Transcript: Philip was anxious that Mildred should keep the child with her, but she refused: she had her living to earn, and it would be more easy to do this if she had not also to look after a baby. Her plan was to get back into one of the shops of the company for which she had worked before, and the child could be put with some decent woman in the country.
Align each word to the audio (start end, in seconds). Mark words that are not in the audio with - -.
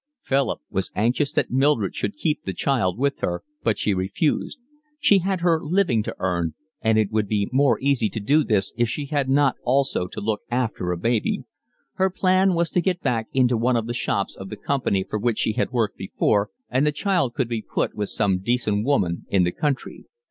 Philip 0.23 0.61
was 0.71 0.89
anxious 0.95 1.31
that 1.33 1.51
Mildred 1.51 1.95
should 1.95 2.15
keep 2.17 2.41
the 2.43 2.55
child 2.55 2.97
with 2.97 3.19
her, 3.19 3.43
but 3.61 3.77
she 3.77 3.93
refused: 3.93 4.57
she 4.99 5.19
had 5.19 5.41
her 5.41 5.61
living 5.63 6.01
to 6.01 6.15
earn, 6.17 6.55
and 6.81 6.97
it 6.97 7.11
would 7.11 7.27
be 7.27 7.47
more 7.51 7.79
easy 7.79 8.09
to 8.09 8.19
do 8.19 8.43
this 8.43 8.73
if 8.75 8.89
she 8.89 9.05
had 9.05 9.29
not 9.29 9.57
also 9.63 10.07
to 10.07 10.19
look 10.19 10.41
after 10.49 10.91
a 10.91 10.97
baby. 10.97 11.43
Her 11.93 12.09
plan 12.09 12.55
was 12.55 12.71
to 12.71 12.81
get 12.81 13.01
back 13.01 13.27
into 13.31 13.55
one 13.55 13.75
of 13.75 13.85
the 13.85 13.93
shops 13.93 14.35
of 14.35 14.49
the 14.49 14.57
company 14.57 15.03
for 15.07 15.19
which 15.19 15.37
she 15.37 15.53
had 15.53 15.69
worked 15.69 15.97
before, 15.97 16.49
and 16.67 16.83
the 16.87 16.91
child 16.91 17.35
could 17.35 17.47
be 17.47 17.61
put 17.61 17.93
with 17.93 18.09
some 18.09 18.39
decent 18.39 18.83
woman 18.83 19.27
in 19.29 19.43
the 19.43 19.51
country. 19.51 20.05